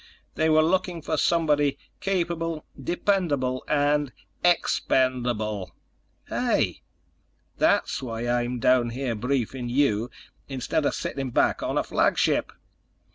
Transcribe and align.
They 0.33 0.49
were 0.49 0.63
looking 0.63 1.03
for 1.03 1.15
somebody 1.15 1.77
capable, 1.99 2.65
dependable... 2.83 3.63
and... 3.67 4.11
expendable!" 4.43 5.75
"Hey!" 6.27 6.81
"That's 7.59 8.01
why 8.01 8.27
I'm 8.27 8.57
down 8.57 8.89
here 8.89 9.13
briefing 9.13 9.69
you 9.69 10.09
instead 10.49 10.87
of 10.87 10.95
sitting 10.95 11.29
back 11.29 11.61
on 11.61 11.77
a 11.77 11.83
flagship. 11.83 12.51